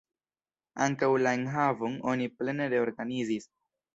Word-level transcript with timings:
Ankaŭ 0.85 1.09
la 1.25 1.33
enhavon 1.41 1.99
oni 2.13 2.29
plene 2.39 2.69
reorganizis. 2.75 3.49